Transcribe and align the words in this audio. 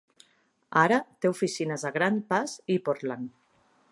Ara 0.83 0.97
té 1.25 1.29
oficines 1.33 1.85
a 1.89 1.93
Grants 1.99 2.27
Pass 2.33 2.57
i 2.77 2.81
Portland. 2.89 3.31